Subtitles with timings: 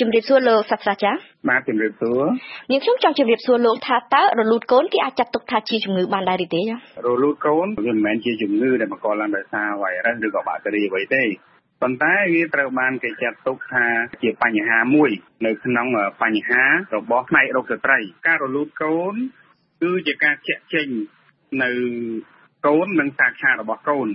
[0.00, 1.18] ជំរាបសួរលោកសាស្ត្រាចារ្យ
[1.48, 2.20] បាទជំរាបសួរ
[2.70, 6.74] នាងខ្ញុំចង់ជំរាបសួរលោកថាតើរលូតកូនគេអាចចាត់ទុកថាជាជំងឺបានដែរឬទេចា
[7.06, 11.24] រលូតកូនវាមិនមែនជាជំងឺដែលបង្កឡើងដោយសារវ៉ៃរុសឬក៏បាក់តេរីអ្វីទេ
[11.82, 13.86] ប៉ុន្តែវាត្រូវបានគេចាត់ទុកថា
[14.22, 15.10] ជាបញ្ហាមួយ
[15.46, 15.86] នៅក្នុង
[16.22, 16.62] បញ្ហា
[16.96, 19.14] របស់ផ្នែករោគស្ត្រី ការរលូតកូន
[19.82, 20.88] គឺជាការជែកចេញ
[21.62, 21.70] នៅ
[22.66, 24.08] កូននិងសាខារបស់កូន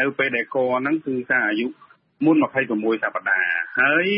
[0.00, 1.66] នៅពេលដែលកហ្នឹងគឺថាអាយុ
[2.24, 2.36] មុន
[2.70, 4.08] 26សប្តាហ៍ហើយ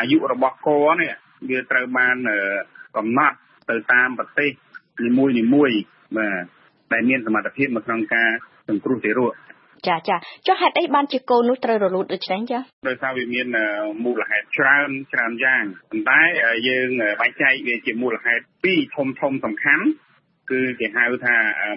[0.00, 0.68] អាយុរបស់ក
[1.00, 1.12] នេះ
[1.50, 2.16] វាត្រូវបាន
[2.96, 3.36] កំណត់
[3.70, 4.50] ទៅតាមប្រទេស
[5.04, 5.70] នីមួយនីមួយ
[6.16, 6.44] បាទ
[6.92, 8.30] ដែលមានសមត្ថភាពនៅក្នុងការ
[8.68, 9.32] សង្គ្រោះទារក
[9.88, 13.46] ចាចាចុះហេតុអីបានជាកូននោះត្រូវរលូតដូច្នេះចាដោយសារវាមាន
[14.04, 16.20] មូលហេតុច្រើនច្រើនយ៉ាងប៉ុន្តែ
[16.68, 16.88] យើង
[17.20, 19.86] បែងចែកវាជាមូលហេតុពីរធំធំសំខាន់
[20.50, 21.34] គឺគេហៅថា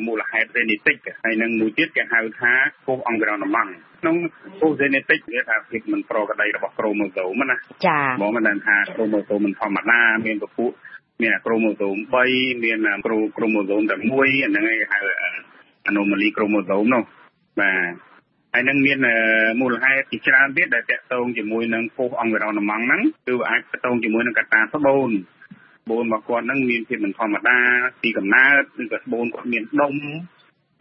[0.07, 2.51] មូលហេតុ genetic ហើយនឹងមួយទៀតគេហៅថា
[2.87, 4.15] ពោះអង្ក្រនម៉ង់ក្នុង
[4.61, 7.55] ពោះ genetic វាថាភាពមិនប្រក្រតីរបស់ក្រូម៉ូសូមណា
[7.87, 10.71] ចាបងមិនដឹងថាក្រូម៉ូសូមមិនធម្មតាមានពពួក
[11.21, 11.95] មានក្រូម៉ូសូម
[12.29, 14.99] 3មានក្រូក្រូម៉ូសូមតែ1អាហ្នឹងគេហៅ
[15.89, 17.03] anomaly ក្រូម៉ូសូមនោះ
[17.61, 17.93] បាទ
[18.53, 18.99] ហើយនឹងមាន
[19.61, 25.11] មូលហេតុជាច្រើនទៀតដែលតកតងជាមួយនឹងពោះអង្ក្រនម៉ង់ហ្នឹងគឺអាចតកតងជាមួយនឹងកត្តាស្បូន
[25.83, 27.57] ស្បូនរបស់គាត់ហ្នឹងមានភាពមិនធម្មតា
[28.01, 29.95] ពីកំណើតឬក៏ស្បូនគាត់មានដុំ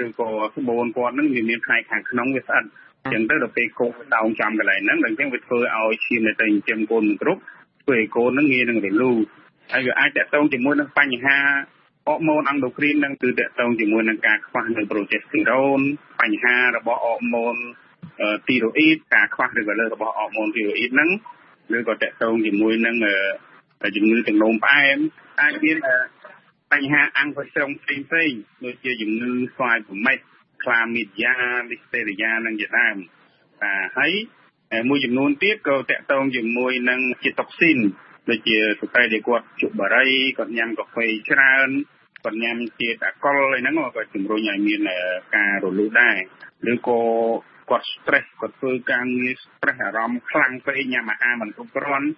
[0.04, 2.64] ឬក៏ស្បូនគាត់ហ្នឹងវាមានផ្នែកខាងក្នុងវាស្អិត
[3.04, 7.40] អញ្ចឹងទៅដល់ពេលកូនដោងចំកន្លែងហ្នឹងដល់អញ្ចឹងវាធ្វើឲ្យឈាមនៅតែចិញ្ចឹមកូនមិនគ្រប់
[7.82, 9.24] ធ្វើឲ្យកូនហ្នឹងងាយនឹងរលូត
[9.72, 11.38] ហើយវាអាចតកតងជាមួយនឹងបញ្ហា
[12.08, 15.80] អរម៉ូនអង់ដូគ្រីននឹងគឺតកតងជាមួយនឹងការខ្វះនៅប្រូជេស្តេរ៉ូន
[16.20, 17.56] បញ្ហារបស់អរម៉ូន
[18.48, 21.10] ទីរ៉ូអ៊ីតការខ្វះឬក៏លើរបស់អរម៉ូនទីរ៉ូអ៊ីតហ្នឹង
[21.76, 22.96] ឬក៏តកតងជាមួយនឹង
[23.96, 24.98] ជំងឺទឹកនោមផ្អែម
[25.42, 25.76] អាចមាន
[26.72, 28.32] បញ្ហាអង្គផ្សេងផ្សេងផ្សេង
[28.64, 30.18] ដូចជាជំងឺស្វាយប្រមេះ
[30.64, 31.34] ក្លាមីឌយ៉ា
[31.70, 32.96] លីស្តេរីយ៉ានឹងជាដើម
[33.62, 34.12] បាទហើយ
[34.88, 37.78] មួយចំនួនទៀតក៏តកតងជាមួយនឹងជាតុកស៊ីន
[38.30, 41.68] ដូចជាស្ត្រីដែលគាត់ជក់បារីគាត់ញ៉ាំកាហ្វេច្រើន
[42.24, 44.80] គាត់ញ៉ាំជាតិអាកុលអីហ្នឹងក៏ជំរុញឲ្យមាន
[45.36, 46.16] ការរលូតដែរ
[46.72, 47.00] ឬក៏
[47.70, 52.08] គាត់ stress គាត់ធ្វើការងារ stress អារម្មណ៍ខ្លាំងពេកញ៉ាំអាហារមិនគ្រប់គ្រាន់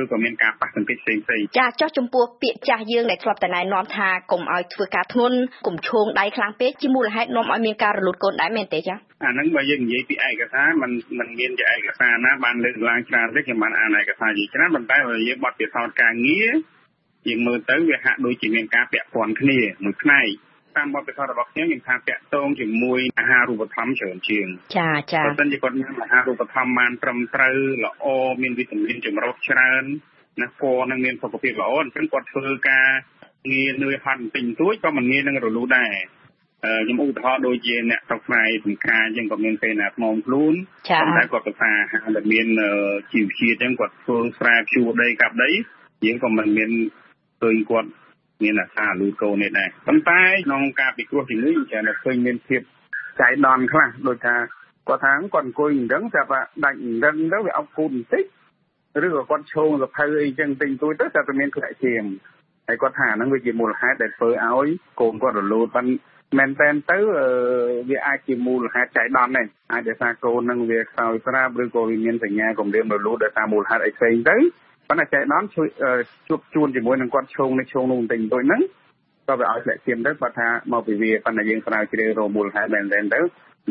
[0.00, 16.50] ឬក៏មានការប៉ះទង្គិចផ្សេងផ្សេងចាចោះចំពោះពាក្យចាស់យើងដែលធ្លាប់តែណែនាំថាកុំឲ្យធ្វើការធ្ងន់កុំឈោងដៃខ្លាំងពេកជាមូលហេតុនាំឲ្យមានការរលូតកូនដែរមែនទេចាអាហ្នឹងបើយើងនិយាយពីឯកសារมันมันមានជាឯកសារណាបានលើកឡើងច្រើនទេខ្ញុំបានអានឯកសារជាច្រើនប៉ុន្តែបើយើងបត់ពិសោធន៍ការងារ
[17.28, 20.26] យើងមើលទៅវាហាក់ដូចជាមានការពាក់ព័ន្ធគ្នាមួយផ្នែក
[20.77, 24.47] តាមបទពិសោធន៍របស់ខ្ញុំខ្ញុំថាតាក់ទងជាមួយអាហារូបត្ថម្ភច្រើនជាង
[24.77, 28.05] ចាចាបើមិនជាគាត់មានអាហារូបត្ថម្ភបានត្រឹមត្រូវល្អ
[28.41, 29.83] មានវីតាមីនចម្រុះច្រើន
[30.41, 32.87] ណាពណ៌នឹងមានសុខភាពល្អអញ្ចឹងគាត់ធ្វើការ
[33.51, 35.93] ងារនឿយហត់បន្តិចបន្តួចក៏មិនងាយនឹងរលូតដែរ
[36.63, 40.53] ខ្ញុំឧទាហរណ៍ដូចជាអ្នកស្រុកស្រែបង្ការអញ្ចឹងគាត់មានពេលណាថ្មខ្លួន
[41.17, 42.47] តែគាត់ប្រសាហាងដែលមាន
[43.13, 45.51] ជីវជាតិអញ្ចឹងគាត់ធ្វើស្រែភ្ជួរដីកាប់ដី
[46.05, 46.71] យើងក៏មិនមាន
[47.41, 47.89] ឃើញគាត់
[48.43, 52.61] មានអាសាលូតកូននេះដែរប៉ុន្តែក្នុងការពិគ្រោះជំនួយចាតែឃើញមានភាព
[53.21, 54.35] ចៃដន្យខ្លះដូចថា
[54.87, 58.25] គាត់ថាគាត់អង្គុយអញ្ចឹងតែថាដាច់អញ្ចឹងទៅវាអោបគូតបន្តិច
[59.05, 62.03] ឬក៏គាត់ឈោងសភៅអីចឹងទិញទួយទៅតែតែមានធ្លាក់ឈាម
[62.67, 64.67] ហើយគាត់ថាហ្នឹងវាជាមូលហេតុដែលធ្វើឲ្យ
[64.99, 66.97] កូនគាត់រលូតប៉ុន្តែមែនតែនទៅ
[67.89, 74.37] វាអាចជាមូលហេតុចៃដន្យដែរអាចដោយសារកូននឹងវាខ្សោយស្រាប់ឬក៏វាមានសញ្ញាគម្រាមរលូតដោយសារមូលហេតុអីផ្សេងទៅ
[74.89, 75.67] ប៉ុន្តែចៃដន្យជួយ
[76.27, 78.61] ជួបជួនជាមួយនឹងគាត់ឈោងនេះឈោងនោះបន្តិចបន្តួចហ្នឹង
[79.27, 83.19] ក៏វាឲ្យធ្លាក់ឈាមទៅគាត់ថាមកពីវាប៉ុន្តែយើងស្រាវជ្រាវរកមូលហេតុមែនតែនទៅ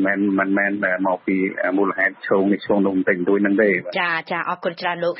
[0.07, 0.73] មិនមិនមែន
[1.07, 1.37] មកពី
[1.79, 3.71] មូលហេតុឈោងនេះឈោងនោះបន្តិចបន្តួចហ្នឹងទេ
[4.01, 5.15] ចាចាអរគុណច្រើនលោក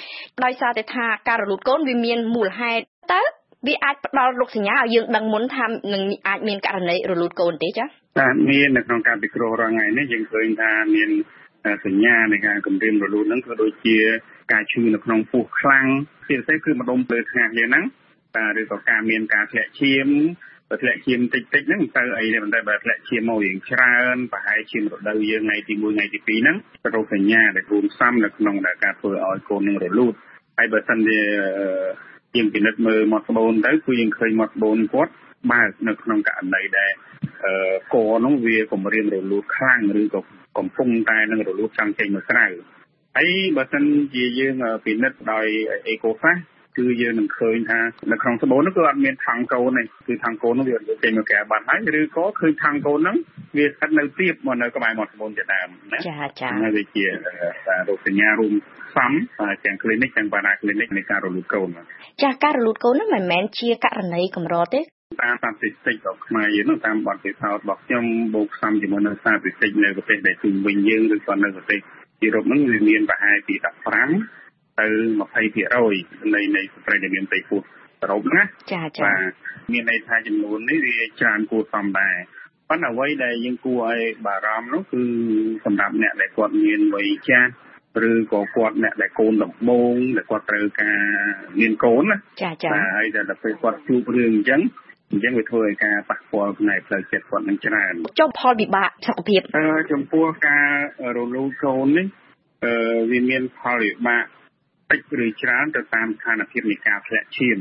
[0.45, 3.23] ដោយសារតែថាការរលូតកូនវាមានមូលហេតុតើ
[3.67, 7.85] វាអាចផ្ដល់រោគសញ្ញាឲ្យយើងដឹងមុនថានឹងអាចមានករណីរលូតកូនទេចា
[8.19, 11.11] ចាមាននៅក្នុងការពិគ្រោះរាល់ថ្ងៃនេះយើងឃើញថាមាន
[11.87, 13.99] សញ្ញានៃការគម្រាមរលូតហ្នឹងក៏ដូចជា
[14.53, 15.87] ការឈឺនៅក្នុងពោះខ្លាំង
[16.29, 17.85] ជាពិសេសគឺម្ដុំភ្លើថ្ងាសយ៉ាងហ្នឹង
[18.61, 20.09] ឬក៏ការមានការធ្លាក់ឈាម
[20.69, 26.57] បើធ្លាក់ឈាមតិចតិចហ្នឹងទៅអីទេប៉ុន្តែបើធ្លាក់ឈាមមករៀងច្រើនប្រហែលឈាមរដូវយើងថ្ងៃទី1ថ្ងៃទី2ហ្នឹង
[26.95, 30.15] រោគសញ្ញាដែលរួមផ្សំនៅក្នុងការធ្វើឲ្យកូននឹងរលូត
[30.59, 31.21] ហើយបើសិនជា
[32.37, 35.13] យើងពិនិត្យមើលមាត់ស្បូនទៅគឺយើងឃើញមាត់ស្បូនគាត់
[35.53, 36.93] បើកនៅក្នុងករណីដែល
[37.95, 40.21] កនោះវាគម្រាមរលូតខ្លាំងឬក៏
[40.59, 42.47] កំពុងតែនឹងរលូតចង់ចេញមកក្រៅ
[43.19, 43.85] ហើយបើសិន
[44.15, 45.47] ជាយើងពិនិត្យដោយ
[45.89, 46.37] អេកូហ្វាស
[46.79, 47.81] គឺយើងនឹងឃើញថា
[48.13, 53.17] នៅក្នុងស្បូននោះគឺអត់មានថង់កូនទេគឺថង់កូននោះវាចេញមកក្រៅបាត់ហើយឬក៏ឃើញថង់កូនហ្នឹង
[53.57, 57.05] វាស្ថិតនៅទៀបមកនៅក្បែរមាត់ស្បូនជាដើមណាចាចាហើយវាជា
[57.89, 58.53] រោគសញ្ញារួម
[58.97, 59.13] សំ
[59.65, 61.69] ទាំង clinic ទាំង para clinic នៃការរលូតកូន
[62.23, 64.81] ចាការរលូតកូនហ្នឹងមិនមែនជាករណីកម្រទេ
[65.23, 65.73] តាមស្ថាបតិច
[66.07, 71.81] របស់ខ្មែរយើងនោះតាមបទពិសោធន៍របស់ខ្ញុំបូកផ្សំជាមួយនៅស្ថាបតិចនៅប្រទេសដែលជុំវិញយើងឬក៏នៅប្រទេស
[72.23, 73.55] អឺរ៉ុបហ្នឹងវាមានប្រហែលពី
[74.19, 74.87] 15ទៅ
[75.41, 77.61] 20%នៃនៃស្ត្រីដែលមានផ្ទៃពោះ
[78.01, 79.33] សរុបណាចាចាបាទ
[79.73, 82.17] មានន័យថាចំនួននេះវាច្រើនគួរសមដែរ
[82.69, 85.03] ប៉ុន្តែអ្វីដែលយើងគួរឲ្យបារម្ភនោះគឺ
[85.65, 87.51] សម្រាប់អ្នកដែលគាត់មានវ័យចាស់
[88.11, 91.01] ឬក៏គាត់អ្នកដែលកូនដំបូងដែលគាត់ត្រូវការ
[91.61, 94.61] មានកូនណាចាចាហើយតែដល់ពេលគាត់ជួបរឿងអញ្ចឹង
[95.15, 100.69] អញ្ចឹងវាធ្វើឲ្យការប៉ះពាល់ផ្នែកផ្លូវចិត្តគាត់នឹងច្រើនចុះផលវិបាកសុខភាពអឺចំពោះការ
[101.17, 102.07] រលូនកូននេះ
[102.65, 102.75] អឺ
[103.11, 104.25] វាមានផលវិបាក
[104.91, 107.59] តិចឬច្រើនទៅតាមស្ថានភាពនៃការធ្លាក់ឈាម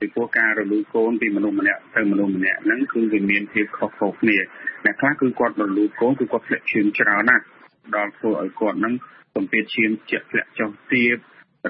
[0.00, 4.38] ពីព្រោះការរលូនកូនពីមនុស្សម្នាក់ទៅមនុស្សម្នាក់ហ្នឹងគឺវាមានភាពខុសៗគ្នា
[4.84, 7.44] អ្នកខ្លះគឺគាត់រលូនកូនគឺគាត់ធ្លាក់ឈាមច្រើនណាស់
[7.96, 8.94] ដល់ធ្វើឲ្យគាត់ហ្នឹង
[9.34, 11.18] សម្ពាធឈាមជាក់ធ្លាក់ចុះទៀត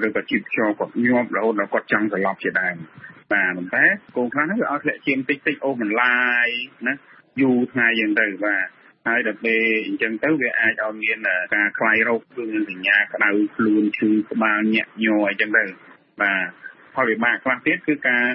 [0.05, 2.77] ឬក៏ជីបខ្យល់គាត់ញាប់រហូតដល់គាត់ចង់សន្លប់ជាដើម
[3.33, 3.85] បាទប៉ុន្តែ
[4.17, 6.47] កូនខ្លះហ្នឹងវាអត់ធ្លាក់ឈាមតិចតិចអូបន្លាយ
[6.87, 6.93] ណា
[7.41, 8.67] យូរថ្ងៃយ៉ាងទៅបាទ
[9.07, 11.17] ហើយដល់ពេលអញ្ចឹងទៅវាអាចឲ្យមាន
[11.55, 15.63] ការខ្លាយរោគគឺមានសញ្ញាក្តៅខ្លួនឈឺក្បាលញាក់ញ័រអីចឹងទៅ
[16.21, 16.47] បាទ
[16.95, 18.25] ផលវិបាកខ្លះទៀតគឺការ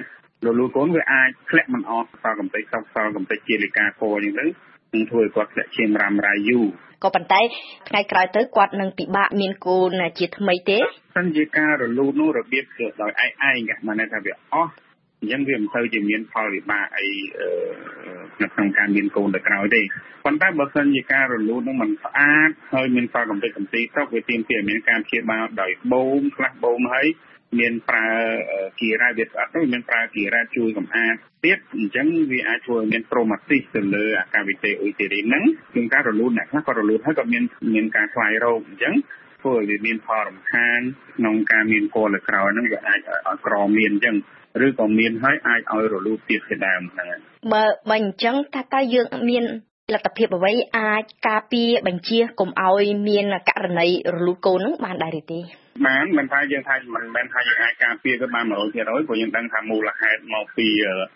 [0.45, 2.63] រលូនកូនវាអាចធ្លាក់មិនអស់សល់កំតិច
[2.93, 4.49] សល់កំតិចជាលិកាកអញ្ចឹង
[4.93, 6.65] ទៅនឹងធ្វើឲ្យគាត់ធ្លាក់ឈាមរ៉ាំរ៉ៃយូរ
[7.03, 7.41] ក៏ប៉ុន្តែ
[7.89, 10.79] ថ្ងៃក្រោយទៅគាត់នឹងពិបាកមានកូនជាថ្មីទេ
[11.15, 14.71] សិនជាការរលូតនោះរបៀបគឺដោយឯងឯងគេមិនថាវាអស់
[15.23, 17.07] អញ្ចឹងវាមិនទៅជាមានផលវិបាកអី
[18.41, 19.81] នៅក្នុងការមានកូនទៅក្រោយទេ
[20.25, 27.07] ប៉ុន្តែបើសិនជាការរលូតនោះมันស្អាតហើយមានផលកំទេចកំទីទៅវាទាមទារមានការព្យាបាលដោយបូមខ្លះបូមហើយ
[27.59, 28.07] មានប្រើ
[28.79, 35.43] គីរ៉ាវាស្អាតទៅមានប្រើគីរ៉ាជួយកម្អាតទៀតអញ្ចឹងវាអាចធ្វើឲ្យមានប្រូម៉ាទីសទៅលើអាកាវិតេអ៊ុយទីរីនហ្នឹង
[35.75, 37.43] គឺការរលូតអ្នកខ្លះក៏រលូតហើយក៏មាន
[37.73, 38.93] មានការខ្លាយរោគអញ្ចឹង
[39.43, 40.79] ធ្វើឲ្យវាមានផលរំខាន
[41.17, 44.15] ក្នុងការមានកូនលើក្រោយហ្នឹងវាអាចឲ្យក្រមានអញ្ចឹង
[44.65, 47.17] ឬក៏មានហើយអាចឲ្យរលូតទៀតជាដើមហ្នឹង
[47.53, 49.45] បើបើអញ្ចឹងថាតើយើងមាន
[49.91, 55.39] លទ្ធភាពអ្វីអាចការពារបញ្ជាកុំឲ្យមានករណីរលូតកូននឹងបានដែរទេ
[55.87, 58.51] បានមិនថាយើងថាមិនមែនថាយើងអាចការពារទៅបាន100%
[59.07, 60.67] ព្រោះយើងដឹងថាមូលហេតុមកពី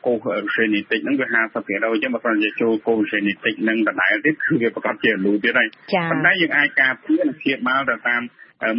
[0.05, 0.17] កូស
[0.55, 5.69] genetic ហ្នឹងវា50%អញ្ចឹងបើសិនជាចូលកូស genetic ហ្នឹងដដែលទៀតគឺវាប្រកបជារលូតទៀតហើយ
[6.11, 8.21] ប៉ុន្តែយើងអាចការពារនិងព្យាបាលទៅតាម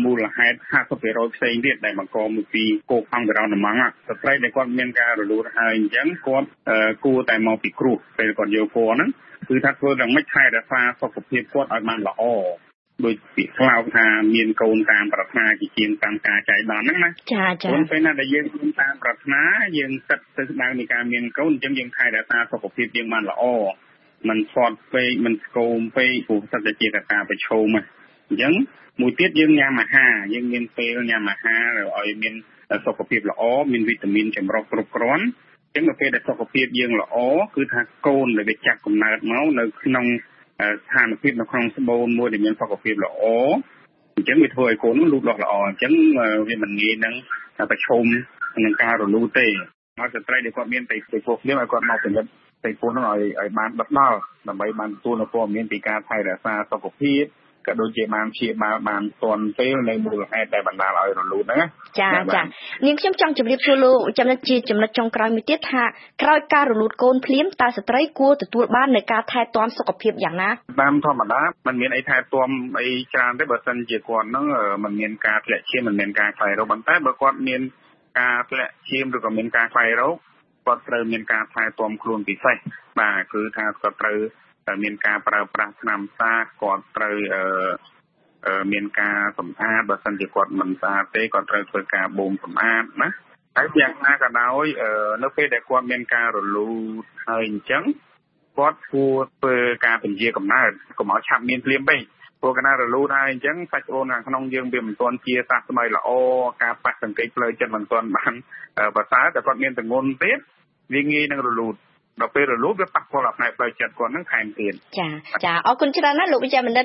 [0.04, 0.56] មូលហេតុ
[0.96, 3.76] 50%ផ្សេងទៀតដែលបង្កមកពីកូខាំងក្រៅដំង
[4.08, 6.48] ស្ត្រីដែលគាត់មានការរលូតហើយអញ្ចឹងគាត់
[7.04, 9.10] គួរតែមកពីគ្រោះពេលគាត់យកពណ៌ហ្នឹង
[9.48, 12.22] គឺថាធ្វើយ៉ាងម៉េចថែរក្សាសុខភាពគាត់ឲ្យបានល្អ
[13.04, 19.42] ដោយពាក្យខ្លៅថាមានកូនតាមប្រាថ្នាជាជាងតាមការចៃដន្យហ្នឹងណាចាចាព្រោះពេលណាដែលយើងមានតាមប្រាថ្នា
[19.78, 23.44] យើងគិតទៅស្ដៅនៃការមានកូនអញ្ចឹងយើងថែរក្សាសុខភាពយើងបានល្អ
[24.28, 27.66] មិនស្អត់ពេកមិនស្គមពេកព្រោះសិតតែជាកត្តាប្រឈម
[28.28, 28.52] អញ្ចឹង
[29.00, 32.34] មួយទៀតយើងញ៉ាំអាហារយើងមានពេលញ៉ាំអាហារឲ្យមាន
[32.86, 33.42] សុខភាពល្អ
[33.72, 35.24] មានវីតាមីនចម្រុះគ្រប់គ្រាន់
[35.78, 37.16] ចឹងនៅពេលដែលសុខភាពយើងល្អ
[37.56, 40.06] គឺថាកូនដែលវាចាក់កំណើតមកនៅក្នុង
[40.82, 43.24] ស្ថានភាពនៅក្នុងស្បូនមួយដែលមានសុខភាពល្អ
[44.16, 45.92] អញ្ចឹងវាធ្វើឲ្យកូននោះលូតលាស់ល្អអញ្ចឹង
[46.48, 47.14] វាមិនងាយនឹង
[47.70, 48.04] ប្រឈម
[48.64, 49.46] នឹងការរលូតទេ
[49.98, 50.96] ហើយស្ត្រីដែលគាត់មានតែ
[51.26, 52.30] ពោះភ្លាមឲ្យគាត់មកពិនិត្យ
[52.64, 57.24] តែពោះនោះឲ្យឲ្យបានដិតដល់ដើម្បីបានទទួលនៅព័ត៌មានពីការថែរក្សាសុខភាព
[57.67, 61.59] ក៏ដូចជាបានព្យាបាលបានទាន់ពេលនៅមូលហេតុដែលបណ្ដាលឲ្យរលូតហ្នឹង
[61.99, 62.41] ចាចា
[62.85, 65.83] នាងខ្ញុំចង់ជម្រាបសួរលោកចំណុចជាចំណុចចុងក្រោយមួយទៀតថា
[66.21, 70.49] ក្រោយការរលូតកូនភ្លាមតើស្ត្រីគួរទទួលបាននៅការថែទាំសុខភាពយ៉ាងណា
[70.81, 72.49] តាមធម្មតាมันមានអីថែទាំ
[72.79, 74.45] អីច្រើនទេបើសិនជាគាត់ហ្នឹង
[74.83, 77.61] มันមានការធ្លាក់ឈាមมันមានការខ្លាយរោគប៉ុន្តែបើគាត់មាន
[78.19, 80.15] ការធ្លាក់ឈាមឬក៏មានការខ្លាយរោគ
[80.65, 82.57] គាត់ត្រូវមានការថែទាំខ្លួនពិសេស
[82.99, 84.19] បាទគឺថាគាត់ត្រូវ
[84.82, 87.16] មានការប្រើប្រាស់ថ្នាំសាគាត់ត្រូវ
[88.72, 93.10] មានការសម្អាតបើសិនជាគាត់មិនស្អាតទេគាត់ត្រូវធ្វើការបូមសម្អាតណា
[93.56, 94.64] ហើយយ៉ាងណាក៏ដោយ
[95.22, 96.70] នៅពេលដែលគាត់មានការរលូ
[97.00, 97.84] តហើយអញ្ចឹង
[98.58, 99.56] គាត់គួរធ្វើ
[99.86, 102.00] ការពន្យាកំណើតកុំឲ្យឆាប់មានភ្លាមពេក
[102.40, 106.08] ព្រោះកណារលូតហើយអញ្ចឹងសាច់អូនខាងក្នុងយើងវាមិនទាន់ជាសះស្បើយល្អ
[106.62, 108.32] ការប៉ះសង្កេតផ្លូវចិត្តមិនទាន់បាន
[108.96, 110.38] ប្រសើរតែគាត់មានទងន់ទៀត
[110.94, 111.74] វាងាយនឹងរលូត
[112.20, 115.08] ដល់ពេលរលូតវាប៉ះពាល់ដល់ផ្នែកផ្លូវចិត្តគាត់នឹងថែមទៀតចា
[115.44, 116.84] ចាអរគុណច្រើនណាស់លោកវិជ្ជបណ្ឌិត